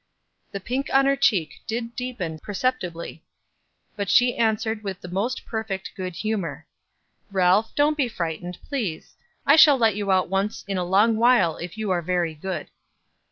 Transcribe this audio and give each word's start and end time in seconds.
The 0.51 0.59
pink 0.59 0.89
on 0.91 1.05
her 1.05 1.15
cheek 1.15 1.61
did 1.67 1.95
deepen 1.95 2.39
perceptibly, 2.39 3.23
but 3.95 4.09
she 4.09 4.35
answered 4.35 4.81
with 4.83 4.99
the 5.01 5.07
most 5.07 5.45
perfect 5.45 5.91
good 5.95 6.15
humor: 6.15 6.65
"Ralph, 7.29 7.75
don't 7.75 7.95
be 7.97 8.07
frightened, 8.07 8.57
please. 8.67 9.13
I 9.45 9.55
shall 9.57 9.77
let 9.77 9.95
you 9.95 10.09
out 10.09 10.27
once 10.27 10.65
in 10.67 10.79
a 10.79 10.83
long 10.83 11.17
while 11.17 11.57
if 11.57 11.77
you 11.77 11.91
are 11.91 12.01
very 12.01 12.33
good." 12.33 12.71